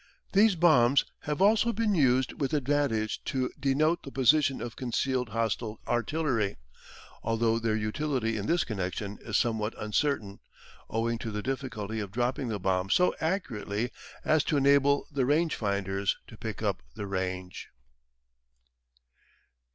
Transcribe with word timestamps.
These 0.31 0.55
bombs 0.55 1.05
have 1.25 1.43
also 1.43 1.71
been 1.71 1.93
used 1.93 2.33
with 2.33 2.53
advantage 2.55 3.23
to 3.25 3.51
denote 3.59 4.01
the 4.01 4.09
position 4.11 4.59
of 4.59 4.75
concealed 4.75 5.29
hostile 5.29 5.79
artillery, 5.87 6.57
although 7.21 7.59
their 7.59 7.75
utility 7.75 8.35
in 8.35 8.47
this 8.47 8.63
connection 8.63 9.19
is 9.21 9.37
somewhat 9.37 9.75
uncertain, 9.77 10.39
owing 10.89 11.19
to 11.19 11.29
the 11.29 11.43
difficulty 11.43 11.99
of 11.99 12.11
dropping 12.11 12.47
the 12.47 12.59
bomb 12.59 12.89
so 12.89 13.13
accurately 13.21 13.91
as 14.25 14.43
to 14.45 14.57
enable 14.57 15.05
the 15.11 15.23
range 15.27 15.55
finders 15.55 16.17
to 16.25 16.35
pick 16.35 16.63
up 16.63 16.81
the 16.95 17.05
range. 17.05 17.69